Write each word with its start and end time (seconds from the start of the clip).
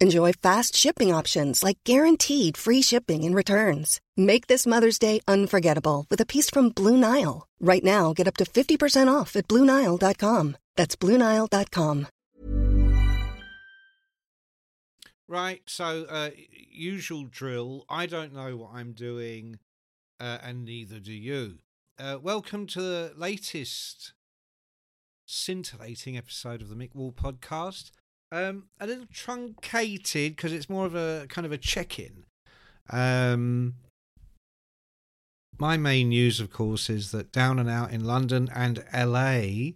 Enjoy 0.00 0.32
fast 0.32 0.76
shipping 0.76 1.12
options 1.12 1.64
like 1.64 1.78
guaranteed 1.82 2.56
free 2.56 2.82
shipping 2.82 3.24
and 3.24 3.34
returns. 3.34 4.00
Make 4.16 4.46
this 4.46 4.64
Mother's 4.64 4.96
Day 4.96 5.20
unforgettable 5.26 6.06
with 6.08 6.20
a 6.20 6.26
piece 6.26 6.48
from 6.48 6.68
Blue 6.68 6.96
Nile. 6.96 7.48
Right 7.58 7.82
now, 7.82 8.12
get 8.12 8.28
up 8.28 8.36
to 8.36 8.44
50% 8.44 9.12
off 9.12 9.34
at 9.34 9.48
BlueNile.com. 9.48 10.56
That's 10.76 10.94
BlueNile.com. 10.94 12.06
Right, 15.26 15.62
so 15.66 16.06
uh, 16.08 16.30
usual 16.70 17.24
drill. 17.24 17.84
I 17.88 18.06
don't 18.06 18.32
know 18.32 18.56
what 18.56 18.70
I'm 18.74 18.92
doing, 18.92 19.58
uh, 20.20 20.38
and 20.42 20.64
neither 20.64 21.00
do 21.00 21.12
you. 21.12 21.58
Uh, 21.98 22.18
welcome 22.22 22.66
to 22.68 22.80
the 22.80 23.12
latest 23.16 24.14
scintillating 25.26 26.16
episode 26.16 26.62
of 26.62 26.68
the 26.68 26.76
Mick 26.76 26.94
Wall 26.94 27.12
podcast. 27.12 27.90
Um, 28.30 28.64
a 28.78 28.86
little 28.86 29.06
truncated 29.12 30.36
because 30.36 30.52
it's 30.52 30.68
more 30.68 30.84
of 30.84 30.94
a 30.94 31.26
kind 31.28 31.46
of 31.46 31.52
a 31.52 31.58
check-in. 31.58 32.24
Um, 32.90 33.74
my 35.58 35.76
main 35.76 36.10
news, 36.10 36.38
of 36.38 36.52
course, 36.52 36.90
is 36.90 37.10
that 37.12 37.32
Down 37.32 37.58
and 37.58 37.70
Out 37.70 37.90
in 37.90 38.04
London 38.04 38.48
and 38.54 38.84
LA 38.94 39.72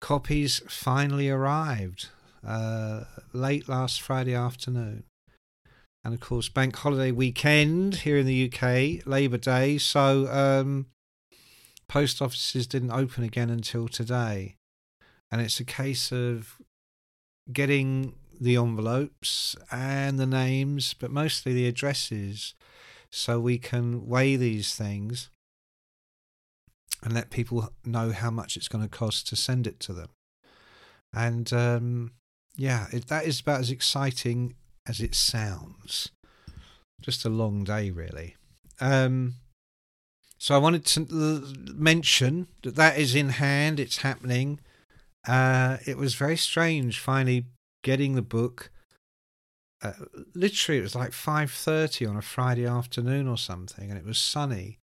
copies 0.00 0.62
finally 0.68 1.28
arrived 1.28 2.08
uh, 2.46 3.04
late 3.32 3.68
last 3.68 4.00
Friday 4.00 4.34
afternoon. 4.34 5.04
And 6.04 6.14
of 6.14 6.20
course, 6.20 6.48
bank 6.48 6.74
holiday 6.74 7.12
weekend 7.12 7.96
here 7.96 8.18
in 8.18 8.26
the 8.26 8.50
UK, 8.50 9.06
Labour 9.06 9.36
Day. 9.36 9.78
So, 9.78 10.26
um, 10.32 10.86
post 11.86 12.20
offices 12.20 12.66
didn't 12.66 12.90
open 12.90 13.22
again 13.22 13.50
until 13.50 13.86
today. 13.86 14.56
And 15.30 15.40
it's 15.40 15.60
a 15.60 15.64
case 15.64 16.10
of 16.10 16.56
getting 17.52 18.14
the 18.40 18.56
envelopes 18.56 19.56
and 19.70 20.18
the 20.18 20.26
names, 20.26 20.94
but 20.94 21.10
mostly 21.10 21.52
the 21.52 21.68
addresses, 21.68 22.54
so 23.10 23.38
we 23.38 23.58
can 23.58 24.06
weigh 24.06 24.36
these 24.36 24.74
things 24.74 25.30
and 27.02 27.12
let 27.12 27.30
people 27.30 27.70
know 27.84 28.10
how 28.10 28.30
much 28.30 28.56
it's 28.56 28.68
going 28.68 28.82
to 28.82 28.88
cost 28.88 29.28
to 29.28 29.36
send 29.36 29.66
it 29.66 29.80
to 29.80 29.92
them. 29.92 30.08
And 31.12 31.52
um, 31.52 32.12
yeah, 32.56 32.86
it, 32.92 33.08
that 33.08 33.26
is 33.26 33.40
about 33.40 33.60
as 33.60 33.70
exciting 33.70 34.54
as 34.88 35.00
it 35.00 35.14
sounds. 35.14 36.10
Just 37.00 37.24
a 37.24 37.28
long 37.28 37.64
day, 37.64 37.90
really. 37.90 38.36
Um, 38.80 39.34
so 40.38 40.54
I 40.54 40.58
wanted 40.58 40.84
to 40.86 41.44
mention 41.74 42.48
that 42.62 42.76
that 42.76 42.98
is 42.98 43.14
in 43.14 43.30
hand. 43.30 43.78
It's 43.78 43.98
happening. 43.98 44.60
Uh, 45.26 45.78
it 45.86 45.96
was 45.96 46.14
very 46.14 46.36
strange 46.36 46.98
finally 46.98 47.46
getting 47.82 48.14
the 48.14 48.22
book. 48.22 48.70
Uh, 49.82 49.92
literally, 50.34 50.78
it 50.78 50.82
was 50.82 50.94
like 50.94 51.12
five 51.12 51.50
thirty 51.50 52.06
on 52.06 52.16
a 52.16 52.22
Friday 52.22 52.66
afternoon 52.66 53.26
or 53.26 53.36
something, 53.36 53.90
and 53.90 53.98
it 53.98 54.04
was 54.04 54.18
sunny, 54.18 54.78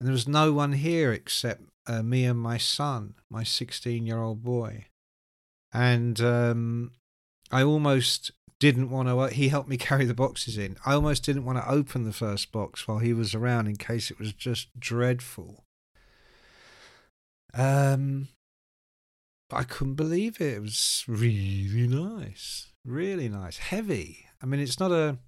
and 0.00 0.06
there 0.06 0.12
was 0.12 0.28
no 0.28 0.52
one 0.52 0.72
here 0.72 1.12
except 1.12 1.62
uh, 1.86 2.02
me 2.02 2.24
and 2.24 2.38
my 2.38 2.58
son, 2.58 3.14
my 3.30 3.44
sixteen-year-old 3.44 4.42
boy, 4.42 4.86
and 5.72 6.20
um, 6.20 6.92
I 7.52 7.62
almost 7.62 8.32
didn't 8.58 8.90
want 8.90 9.08
to. 9.08 9.34
He 9.34 9.48
helped 9.48 9.68
me 9.68 9.76
carry 9.88 10.04
the 10.04 10.14
boxes 10.14 10.58
in. 10.58 10.76
I 10.84 10.94
almost 10.94 11.24
didn't 11.24 11.44
want 11.44 11.58
to 11.58 11.70
open 11.70 12.04
the 12.04 12.12
first 12.12 12.52
box 12.52 12.88
while 12.88 12.98
he 12.98 13.12
was 13.12 13.34
around 13.34 13.66
in 13.66 13.76
case 13.76 14.10
it 14.10 14.18
was 14.18 14.32
just 14.32 14.68
dreadful. 14.78 15.64
Um, 17.54 18.28
I 19.50 19.62
couldn't 19.62 19.94
believe 19.94 20.40
it. 20.40 20.54
It 20.54 20.62
was 20.62 21.04
really 21.06 21.86
nice, 21.86 22.72
really 22.84 23.28
nice, 23.28 23.58
heavy. 23.58 24.26
I 24.42 24.46
mean, 24.46 24.60
it's 24.60 24.80
not 24.80 24.90
a, 24.90 25.18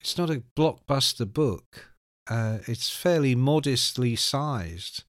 it's 0.00 0.18
not 0.18 0.30
a 0.30 0.42
blockbuster 0.56 1.32
book. 1.32 1.92
Uh, 2.28 2.58
it's 2.66 2.90
fairly 2.90 3.34
modestly 3.36 4.16
sized, 4.16 5.04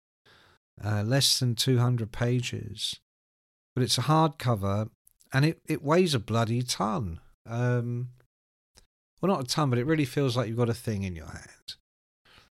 uh, 0.83 1.01
less 1.01 1.39
than 1.39 1.55
two 1.55 1.79
hundred 1.79 2.11
pages, 2.11 2.99
but 3.75 3.83
it's 3.83 3.97
a 3.97 4.03
hardcover, 4.03 4.89
and 5.33 5.45
it 5.45 5.59
it 5.67 5.81
weighs 5.81 6.13
a 6.13 6.19
bloody 6.19 6.61
ton. 6.61 7.19
Um, 7.47 8.09
well, 9.19 9.31
not 9.31 9.45
a 9.45 9.47
ton, 9.47 9.71
but 9.71 9.79
it 9.79 9.88
really 9.88 10.05
feels 10.05 10.38
like 10.38 10.47
you've 10.47 10.57
got 10.57 10.69
a 10.69 10.75
thing 10.75 11.01
in 11.01 11.15
your 11.15 11.25
hand 11.25 11.75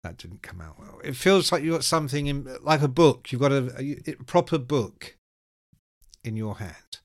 that 0.02 0.16
didn't 0.16 0.42
come 0.42 0.60
out 0.60 0.78
well. 0.78 1.00
It 1.04 1.16
feels 1.16 1.52
like 1.52 1.62
you've 1.62 1.74
got 1.74 1.84
something 1.84 2.26
in, 2.26 2.56
like 2.62 2.82
a 2.82 2.88
book. 2.88 3.30
You've 3.30 3.40
got 3.40 3.52
a, 3.52 4.00
a, 4.06 4.14
proper 4.26 4.58
book 4.58 5.16
in 6.24 6.36
your 6.36 6.58
hand, 6.58 6.98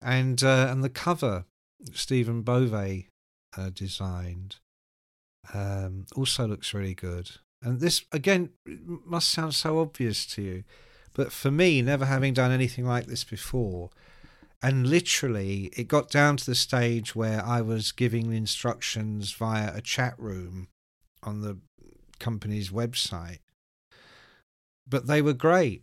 and 0.00 0.42
uh, 0.42 0.68
and 0.70 0.84
the 0.84 0.90
cover 0.90 1.44
Stephen 1.92 2.42
Bove 2.42 2.74
uh, 2.74 3.70
designed 3.72 4.56
um, 5.52 6.06
also 6.14 6.46
looks 6.46 6.74
really 6.74 6.94
good. 6.94 7.30
And 7.62 7.80
this 7.80 8.04
again 8.12 8.50
must 8.66 9.30
sound 9.30 9.54
so 9.54 9.80
obvious 9.80 10.26
to 10.26 10.42
you, 10.42 10.64
but 11.14 11.32
for 11.32 11.50
me, 11.50 11.82
never 11.82 12.04
having 12.04 12.34
done 12.34 12.52
anything 12.52 12.84
like 12.84 13.06
this 13.06 13.24
before, 13.24 13.90
and 14.62 14.86
literally 14.86 15.70
it 15.76 15.88
got 15.88 16.10
down 16.10 16.36
to 16.36 16.46
the 16.46 16.54
stage 16.54 17.16
where 17.16 17.44
I 17.44 17.62
was 17.62 17.92
giving 17.92 18.32
instructions 18.32 19.32
via 19.32 19.74
a 19.74 19.80
chat 19.80 20.14
room 20.18 20.68
on 21.22 21.40
the 21.40 21.58
company's 22.18 22.70
website. 22.70 23.40
But 24.88 25.06
they 25.06 25.22
were 25.22 25.32
great. 25.32 25.82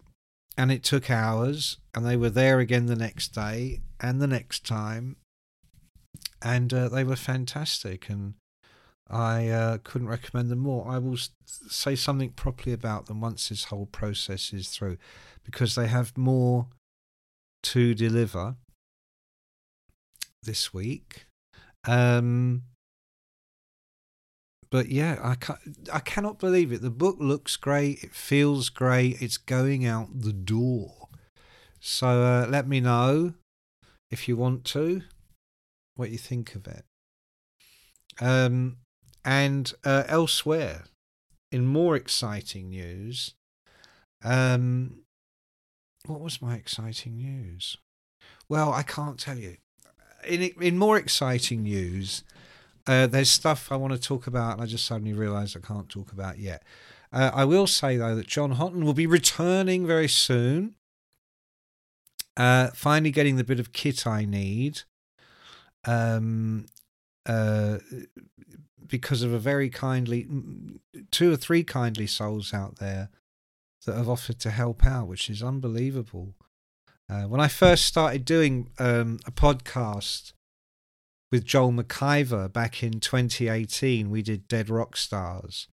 And 0.55 0.71
it 0.71 0.83
took 0.83 1.09
hours, 1.09 1.77
and 1.95 2.05
they 2.05 2.15
were 2.15 2.29
there 2.29 2.59
again 2.59 2.85
the 2.85 2.95
next 2.95 3.29
day 3.29 3.81
and 3.99 4.21
the 4.21 4.27
next 4.27 4.65
time. 4.65 5.15
And 6.43 6.71
uh, 6.71 6.89
they 6.89 7.03
were 7.03 7.15
fantastic. 7.15 8.07
And 8.07 8.35
I 9.09 9.49
uh, 9.49 9.77
couldn't 9.83 10.09
recommend 10.09 10.49
them 10.49 10.59
more. 10.59 10.87
I 10.87 10.99
will 10.99 11.17
say 11.45 11.95
something 11.95 12.29
properly 12.29 12.71
about 12.71 13.07
them 13.07 13.19
once 13.19 13.49
this 13.49 13.65
whole 13.65 13.87
process 13.87 14.53
is 14.53 14.69
through, 14.69 14.97
because 15.43 15.73
they 15.73 15.87
have 15.87 16.15
more 16.17 16.67
to 17.63 17.95
deliver 17.95 18.55
this 20.43 20.73
week. 20.73 21.25
Um, 21.85 22.63
but 24.73 24.89
yeah, 24.89 25.19
I 25.21 25.35
can 25.35 25.57
I 25.93 25.99
cannot 25.99 26.39
believe 26.39 26.71
it. 26.71 26.81
The 26.81 26.89
book 26.89 27.17
looks 27.19 27.57
great. 27.57 28.03
It 28.03 28.15
feels 28.15 28.69
great. 28.69 29.21
It's 29.21 29.37
going 29.37 29.85
out 29.85 30.21
the 30.21 30.33
door. 30.33 31.09
So 31.79 32.07
uh, 32.07 32.47
let 32.49 32.67
me 32.67 32.79
know 32.79 33.35
if 34.09 34.27
you 34.27 34.35
want 34.35 34.65
to 34.65 35.03
what 35.93 36.09
you 36.09 36.17
think 36.17 36.55
of 36.55 36.65
it. 36.65 36.85
Um, 38.19 38.77
and 39.23 39.71
uh, 39.85 40.05
elsewhere, 40.07 40.85
in 41.51 41.67
more 41.67 41.95
exciting 41.95 42.71
news, 42.71 43.35
um, 44.23 45.01
what 46.07 46.19
was 46.19 46.41
my 46.41 46.55
exciting 46.55 47.17
news? 47.17 47.77
Well, 48.49 48.73
I 48.73 48.81
can't 48.81 49.19
tell 49.19 49.37
you. 49.37 49.57
In 50.27 50.41
in 50.41 50.79
more 50.79 50.97
exciting 50.97 51.61
news, 51.61 52.23
uh, 52.87 53.07
there's 53.07 53.29
stuff 53.29 53.71
I 53.71 53.75
want 53.75 53.93
to 53.93 53.99
talk 53.99 54.27
about, 54.27 54.53
and 54.53 54.61
I 54.61 54.65
just 54.65 54.85
suddenly 54.85 55.13
realised 55.13 55.55
I 55.55 55.65
can't 55.65 55.89
talk 55.89 56.11
about 56.11 56.37
yet. 56.37 56.63
Uh, 57.11 57.31
I 57.33 57.45
will 57.45 57.67
say 57.67 57.97
though 57.97 58.15
that 58.15 58.27
John 58.27 58.51
Houghton 58.53 58.85
will 58.85 58.93
be 58.93 59.07
returning 59.07 59.85
very 59.85 60.07
soon. 60.07 60.75
Uh, 62.35 62.69
finally, 62.73 63.11
getting 63.11 63.35
the 63.35 63.43
bit 63.43 63.59
of 63.59 63.73
kit 63.73 64.07
I 64.07 64.25
need. 64.25 64.81
Um, 65.85 66.65
uh, 67.25 67.77
because 68.85 69.23
of 69.23 69.33
a 69.33 69.39
very 69.39 69.69
kindly, 69.69 70.27
two 71.11 71.31
or 71.31 71.35
three 71.35 71.63
kindly 71.63 72.07
souls 72.07 72.53
out 72.53 72.77
there 72.77 73.09
that 73.85 73.95
have 73.95 74.09
offered 74.09 74.39
to 74.39 74.49
help 74.49 74.85
out, 74.85 75.07
which 75.07 75.29
is 75.29 75.41
unbelievable. 75.41 76.35
Uh, 77.09 77.23
when 77.23 77.41
I 77.41 77.47
first 77.47 77.85
started 77.85 78.25
doing 78.25 78.69
um, 78.79 79.19
a 79.25 79.31
podcast 79.31 80.33
with 81.33 81.45
Joel 81.45 81.71
McIver 81.71 82.53
back 82.53 82.83
in 82.83 82.99
2018. 82.99 84.11
We 84.11 84.21
did 84.21 84.47
Dead 84.47 84.69
Rock 84.69 84.95
Stars. 84.95 85.67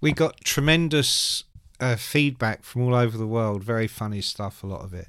We 0.00 0.10
got 0.10 0.40
tremendous 0.40 1.44
uh, 1.78 1.94
feedback 1.94 2.64
from 2.64 2.82
all 2.82 2.96
over 2.96 3.16
the 3.16 3.28
world. 3.28 3.62
Very 3.62 3.86
funny 3.86 4.20
stuff, 4.20 4.64
a 4.64 4.66
lot 4.66 4.82
of 4.82 4.92
it. 4.92 5.06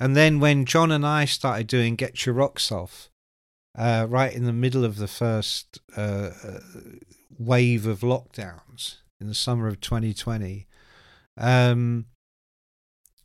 And 0.00 0.16
then 0.16 0.40
when 0.40 0.64
John 0.64 0.90
and 0.90 1.04
I 1.04 1.26
started 1.26 1.66
doing 1.66 1.96
Get 1.96 2.24
Your 2.24 2.34
Rocks 2.34 2.72
Off, 2.72 3.10
uh, 3.76 4.06
right 4.08 4.32
in 4.32 4.44
the 4.44 4.54
middle 4.54 4.86
of 4.86 4.96
the 4.96 5.06
first 5.06 5.80
uh, 5.98 6.30
wave 7.38 7.86
of 7.86 8.00
lockdowns 8.00 9.00
in 9.20 9.28
the 9.28 9.34
summer 9.34 9.68
of 9.68 9.82
2020. 9.82 10.66
Um, 11.36 12.06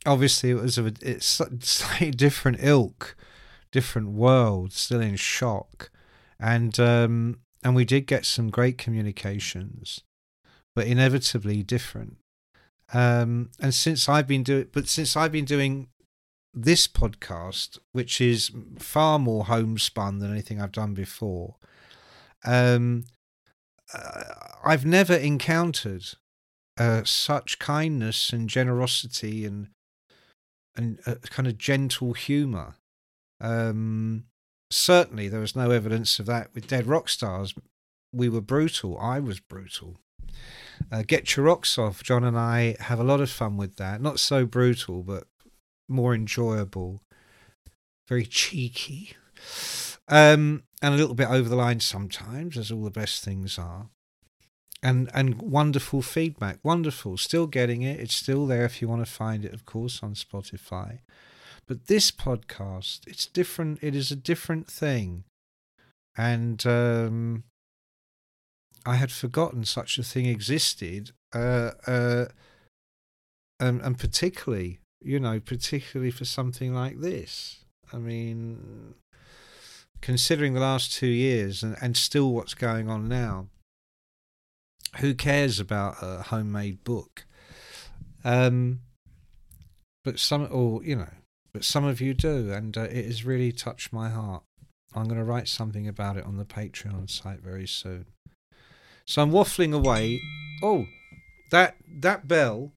obviously, 0.04 0.50
it 0.50 0.60
was 0.60 0.76
a 0.76 0.92
it's 1.00 1.40
slightly 1.60 2.10
different 2.10 2.58
ilk, 2.60 3.16
different 3.72 4.10
world, 4.10 4.74
still 4.74 5.00
in 5.00 5.16
shock, 5.16 5.90
and 6.40 6.78
um, 6.78 7.40
and 7.62 7.74
we 7.74 7.84
did 7.84 8.06
get 8.06 8.24
some 8.24 8.50
great 8.50 8.78
communications, 8.78 10.02
but 10.74 10.86
inevitably 10.86 11.62
different. 11.62 12.16
Um, 12.92 13.50
and 13.60 13.74
since 13.74 14.08
I've 14.08 14.26
been 14.26 14.42
doing, 14.42 14.68
but 14.72 14.88
since 14.88 15.16
I've 15.16 15.32
been 15.32 15.44
doing 15.44 15.88
this 16.54 16.88
podcast, 16.88 17.78
which 17.92 18.20
is 18.20 18.50
far 18.78 19.18
more 19.18 19.44
homespun 19.44 20.18
than 20.18 20.30
anything 20.30 20.60
I've 20.60 20.72
done 20.72 20.94
before, 20.94 21.56
um, 22.44 23.04
uh, 23.92 24.22
I've 24.64 24.86
never 24.86 25.14
encountered 25.14 26.04
uh, 26.78 27.02
such 27.04 27.58
kindness 27.58 28.32
and 28.32 28.48
generosity 28.48 29.44
and 29.44 29.68
and 30.76 31.00
a 31.06 31.16
kind 31.16 31.48
of 31.48 31.58
gentle 31.58 32.12
humour. 32.12 32.76
Um, 33.40 34.24
certainly, 34.70 35.28
there 35.28 35.40
was 35.40 35.56
no 35.56 35.70
evidence 35.70 36.18
of 36.18 36.26
that 36.26 36.50
with 36.54 36.68
Dead 36.68 36.86
Rock 36.86 37.08
Stars. 37.08 37.54
We 38.12 38.28
were 38.28 38.40
brutal. 38.40 38.98
I 38.98 39.20
was 39.20 39.40
brutal. 39.40 39.98
Uh, 40.90 41.02
Get 41.06 41.36
Your 41.36 41.46
Rocks 41.46 41.78
Off. 41.78 42.02
John 42.02 42.24
and 42.24 42.38
I 42.38 42.76
have 42.80 43.00
a 43.00 43.04
lot 43.04 43.20
of 43.20 43.30
fun 43.30 43.56
with 43.56 43.76
that. 43.76 44.00
Not 44.00 44.20
so 44.20 44.46
brutal, 44.46 45.02
but 45.02 45.24
more 45.88 46.14
enjoyable. 46.14 47.02
Very 48.08 48.24
cheeky. 48.24 49.14
Um, 50.08 50.62
and 50.80 50.94
a 50.94 50.96
little 50.96 51.14
bit 51.14 51.28
over 51.28 51.48
the 51.48 51.56
line 51.56 51.80
sometimes, 51.80 52.56
as 52.56 52.70
all 52.70 52.84
the 52.84 52.90
best 52.90 53.22
things 53.22 53.58
are. 53.58 53.88
And 54.82 55.10
and 55.12 55.42
wonderful 55.42 56.02
feedback, 56.02 56.60
wonderful. 56.62 57.18
Still 57.18 57.48
getting 57.48 57.82
it. 57.82 57.98
It's 57.98 58.14
still 58.14 58.46
there 58.46 58.64
if 58.64 58.80
you 58.80 58.88
want 58.88 59.04
to 59.04 59.10
find 59.10 59.44
it, 59.44 59.52
of 59.52 59.66
course, 59.66 60.02
on 60.02 60.14
Spotify. 60.14 61.00
But 61.68 61.86
this 61.86 62.10
podcast, 62.10 63.06
it's 63.06 63.26
different. 63.26 63.78
It 63.82 63.94
is 63.94 64.10
a 64.10 64.16
different 64.16 64.66
thing, 64.66 65.24
and 66.16 66.66
um, 66.66 67.44
I 68.86 68.96
had 68.96 69.12
forgotten 69.12 69.64
such 69.64 69.98
a 69.98 70.02
thing 70.02 70.26
existed. 70.26 71.12
Uh, 71.34 71.72
uh, 71.86 72.24
and, 73.60 73.82
and 73.82 73.98
particularly, 73.98 74.78
you 75.02 75.20
know, 75.20 75.40
particularly 75.40 76.10
for 76.10 76.24
something 76.24 76.72
like 76.74 77.00
this. 77.00 77.64
I 77.92 77.98
mean, 77.98 78.94
considering 80.00 80.54
the 80.54 80.60
last 80.60 80.92
two 80.92 81.06
years 81.06 81.62
and, 81.62 81.76
and 81.80 81.96
still 81.96 82.32
what's 82.32 82.54
going 82.54 82.88
on 82.88 83.08
now, 83.08 83.48
who 85.00 85.14
cares 85.14 85.60
about 85.60 85.96
a 86.00 86.22
homemade 86.22 86.82
book? 86.84 87.26
Um, 88.24 88.80
but 90.04 90.18
some, 90.18 90.48
or 90.50 90.82
you 90.82 90.96
know, 90.96 91.10
but 91.58 91.64
some 91.64 91.84
of 91.84 92.00
you 92.00 92.14
do, 92.14 92.52
and 92.52 92.78
uh, 92.78 92.82
it 92.82 93.06
has 93.06 93.24
really 93.24 93.50
touched 93.50 93.92
my 93.92 94.10
heart. 94.10 94.44
I'm 94.94 95.06
going 95.06 95.18
to 95.18 95.24
write 95.24 95.48
something 95.48 95.88
about 95.88 96.16
it 96.16 96.24
on 96.24 96.36
the 96.36 96.44
Patreon 96.44 97.10
site 97.10 97.40
very 97.40 97.66
soon. 97.66 98.06
So 99.08 99.22
I'm 99.22 99.32
waffling 99.32 99.74
away. 99.74 100.20
Oh, 100.62 100.86
that 101.50 101.74
that 102.00 102.28
bell. 102.28 102.70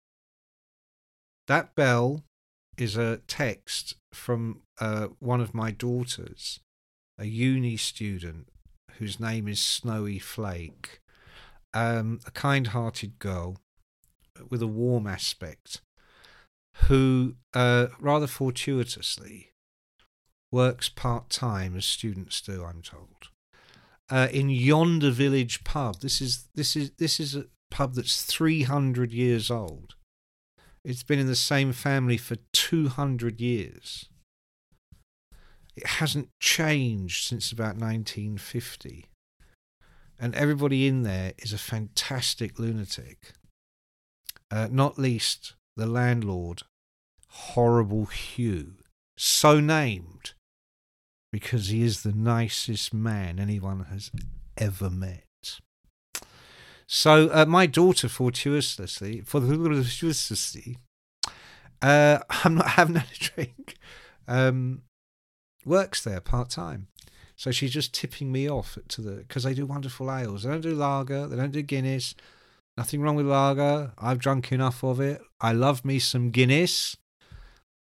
That 1.47 1.75
bell 1.75 2.23
is 2.75 2.97
a 2.97 3.17
text 3.27 3.97
from 4.13 4.63
uh, 4.79 5.09
one 5.19 5.41
of 5.41 5.53
my 5.53 5.69
daughters 5.69 6.59
a 7.19 7.25
uni 7.25 7.77
student 7.77 8.47
whose 8.93 9.19
name 9.19 9.47
is 9.47 9.59
Snowy 9.59 10.17
Flake, 10.17 11.01
um, 11.71 12.19
a 12.25 12.31
kind 12.31 12.65
hearted 12.65 13.19
girl 13.19 13.57
with 14.49 14.63
a 14.63 14.67
warm 14.81 15.05
aspect 15.05 15.81
who, 16.87 17.35
uh, 17.53 17.87
rather 17.99 18.27
fortuitously, 18.27 19.51
works 20.51 20.89
part 20.89 21.29
time 21.29 21.75
as 21.75 21.85
students 21.85 22.41
do, 22.41 22.63
I'm 22.63 22.81
told. 22.81 23.29
Uh, 24.09 24.27
in 24.31 24.49
yonder 24.49 25.09
village 25.11 25.63
pub. 25.63 26.01
This 26.01 26.19
is 26.19 26.49
this 26.53 26.75
is 26.75 26.91
this 26.97 27.19
is 27.19 27.35
a 27.35 27.45
pub 27.69 27.93
that's 27.93 28.23
300 28.23 29.13
years 29.13 29.49
old. 29.49 29.95
It's 30.83 31.03
been 31.03 31.19
in 31.19 31.27
the 31.27 31.35
same 31.35 31.71
family 31.71 32.17
for 32.17 32.35
200 32.51 33.39
years. 33.39 34.09
It 35.75 35.87
hasn't 35.87 36.29
changed 36.41 37.27
since 37.27 37.51
about 37.51 37.77
1950. 37.77 39.05
And 40.19 40.35
everybody 40.35 40.87
in 40.87 41.03
there 41.03 41.33
is 41.37 41.53
a 41.53 41.57
fantastic 41.57 42.59
lunatic. 42.59 43.33
Uh, 44.51 44.67
not 44.69 44.99
least 44.99 45.53
the 45.77 45.87
landlord, 45.87 46.63
Horrible 47.31 48.05
Hugh, 48.05 48.75
so 49.17 49.59
named 49.59 50.33
because 51.31 51.69
he 51.69 51.81
is 51.81 52.03
the 52.03 52.11
nicest 52.11 52.93
man 52.93 53.39
anyone 53.39 53.85
has 53.85 54.11
ever 54.57 54.89
met. 54.89 55.23
So 56.87 57.29
uh, 57.31 57.45
my 57.45 57.67
daughter, 57.67 58.09
fortuitously, 58.09 59.21
for 59.21 59.39
the 59.39 59.55
fortuitously, 59.55 60.77
uh, 61.81 62.19
I'm 62.43 62.55
not 62.55 62.67
having 62.71 62.97
a 62.97 63.05
drink. 63.17 63.77
Um, 64.27 64.81
works 65.65 66.03
there 66.03 66.19
part 66.19 66.49
time. 66.49 66.87
So 67.37 67.49
she's 67.51 67.71
just 67.71 67.93
tipping 67.93 68.31
me 68.31 68.49
off 68.49 68.77
to 68.89 69.01
the 69.01 69.11
because 69.11 69.43
they 69.43 69.53
do 69.53 69.65
wonderful 69.65 70.13
ales. 70.13 70.43
They 70.43 70.49
don't 70.51 70.61
do 70.61 70.75
lager. 70.75 71.27
They 71.27 71.37
don't 71.37 71.51
do 71.51 71.61
Guinness. 71.61 72.13
Nothing 72.77 73.01
wrong 73.01 73.15
with 73.15 73.25
lager. 73.25 73.93
I've 73.97 74.19
drunk 74.19 74.51
enough 74.51 74.83
of 74.83 74.99
it. 74.99 75.21
I 75.39 75.53
love 75.53 75.83
me 75.83 75.97
some 75.97 76.29
Guinness. 76.29 76.97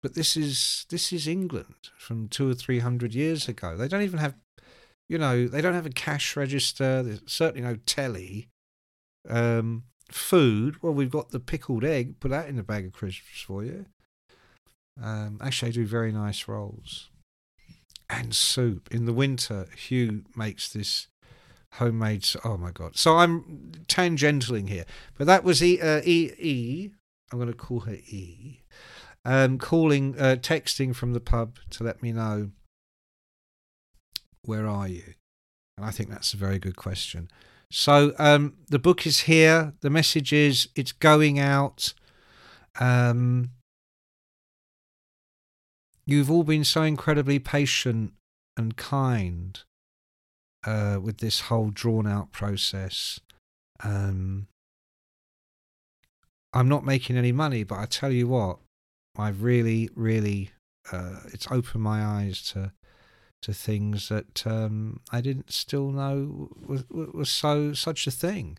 But 0.03 0.15
this 0.15 0.35
is 0.35 0.85
this 0.89 1.13
is 1.13 1.27
England 1.27 1.89
from 1.97 2.27
two 2.27 2.49
or 2.49 2.53
three 2.53 2.79
hundred 2.79 3.15
years 3.15 3.47
ago. 3.47 3.77
They 3.77 3.87
don't 3.87 4.01
even 4.01 4.19
have, 4.19 4.35
you 5.07 5.17
know, 5.17 5.47
they 5.47 5.61
don't 5.61 5.73
have 5.73 5.85
a 5.85 5.91
cash 5.91 6.35
register. 6.35 7.01
There's 7.01 7.21
certainly 7.25 7.61
no 7.61 7.77
telly. 7.85 8.49
Um, 9.29 9.85
food. 10.11 10.83
Well, 10.83 10.93
we've 10.93 11.09
got 11.09 11.31
the 11.31 11.39
pickled 11.39 11.85
egg. 11.85 12.19
Put 12.19 12.31
that 12.31 12.49
in 12.49 12.59
a 12.59 12.63
bag 12.63 12.85
of 12.85 12.91
crisps 12.91 13.41
for 13.41 13.63
you. 13.63 13.85
Um, 15.01 15.39
actually, 15.41 15.69
I 15.69 15.71
do 15.71 15.85
very 15.85 16.11
nice 16.11 16.49
rolls 16.49 17.09
and 18.09 18.35
soup. 18.35 18.93
In 18.93 19.05
the 19.05 19.13
winter, 19.13 19.67
Hugh 19.75 20.25
makes 20.35 20.71
this 20.71 21.07
homemade. 21.75 22.27
Oh 22.43 22.57
my 22.57 22.71
god! 22.71 22.97
So 22.97 23.15
I'm 23.15 23.71
tangentialing 23.87 24.67
here, 24.67 24.85
but 25.17 25.27
that 25.27 25.45
was 25.45 25.63
E. 25.63 25.79
Uh, 25.79 26.01
e. 26.03 26.31
E. 26.37 26.91
I'm 27.31 27.39
going 27.39 27.47
to 27.47 27.57
call 27.57 27.79
her 27.81 27.93
E. 27.93 28.62
Um, 29.25 29.57
calling, 29.57 30.15
uh, 30.19 30.35
texting 30.35 30.93
from 30.93 31.13
the 31.13 31.21
pub 31.21 31.57
to 31.71 31.83
let 31.83 32.03
me 32.03 32.11
know 32.11 32.51
where 34.43 34.67
are 34.67 34.87
you, 34.87 35.13
and 35.77 35.85
I 35.85 35.91
think 35.91 36.09
that's 36.09 36.33
a 36.33 36.37
very 36.37 36.59
good 36.59 36.75
question. 36.75 37.29
So 37.71 38.13
um, 38.19 38.57
the 38.69 38.79
book 38.79 39.07
is 39.07 39.21
here. 39.21 39.73
The 39.79 39.89
message 39.89 40.33
is 40.33 40.67
it's 40.75 40.91
going 40.91 41.39
out. 41.39 41.93
Um, 42.79 43.51
You've 46.05 46.29
all 46.29 46.43
been 46.43 46.65
so 46.65 46.83
incredibly 46.83 47.39
patient 47.39 48.13
and 48.57 48.75
kind 48.75 49.59
uh, 50.65 50.99
with 51.01 51.19
this 51.19 51.41
whole 51.41 51.69
drawn 51.69 52.05
out 52.07 52.31
process. 52.31 53.19
Um, 53.81 54.47
I'm 56.51 56.67
not 56.67 56.85
making 56.85 57.17
any 57.17 57.31
money, 57.31 57.63
but 57.63 57.79
I 57.79 57.85
tell 57.85 58.11
you 58.11 58.27
what, 58.27 58.59
I've 59.17 59.43
really, 59.43 59.89
really, 59.95 60.51
uh, 60.91 61.19
it's 61.33 61.47
opened 61.51 61.83
my 61.83 62.03
eyes 62.03 62.41
to 62.53 62.73
to 63.43 63.53
things 63.53 64.07
that 64.07 64.47
um, 64.47 65.01
I 65.11 65.19
didn't 65.19 65.51
still 65.51 65.91
know 65.91 66.49
was, 66.65 66.85
was 66.89 67.29
so 67.29 67.73
such 67.73 68.07
a 68.07 68.11
thing. 68.11 68.57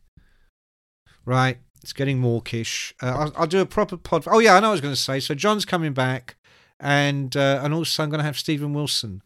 Right, 1.25 1.59
it's 1.83 1.95
getting 1.95 2.19
mawkish. 2.19 2.95
Uh, 3.03 3.07
I'll, 3.07 3.33
I'll, 3.37 3.47
do 3.47 3.61
a 3.61 3.67
proper 3.67 3.97
pod. 3.97 4.25
Oh 4.27 4.41
yeah, 4.41 4.55
I 4.55 4.61
know 4.61 4.69
what 4.69 4.73
I 4.73 4.73
was 4.73 4.81
going 4.83 4.95
to 4.95 5.01
say. 5.01 5.21
So 5.21 5.35
John's 5.35 5.65
coming 5.65 5.95
back 5.95 6.37
and 6.79 7.35
uh, 7.37 7.61
and 7.63 7.73
also 7.73 8.03
I'm 8.03 8.11
going 8.11 8.19
to 8.19 8.25
have 8.25 8.39
Stephen 8.39 8.75
Wilson 8.75 9.23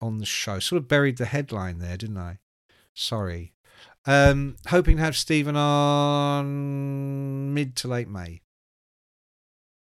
on 0.00 0.18
the 0.18 0.26
show. 0.26 0.58
Sort 0.60 0.80
of 0.80 0.88
buried 0.88 1.18
the 1.18 1.26
headline 1.26 1.78
there, 1.78 1.96
didn't 1.96 2.18
I? 2.18 2.38
Sorry. 2.94 3.52
Um, 4.06 4.56
hoping 4.68 4.96
to 4.96 5.02
have 5.02 5.16
Stephen 5.16 5.56
on 5.56 7.52
mid 7.54 7.76
to 7.76 7.88
late 7.88 8.08
May. 8.08 8.42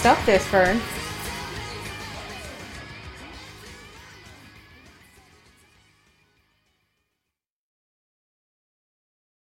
Stop 0.00 0.24
this, 0.24 0.46
Fern? 0.46 0.80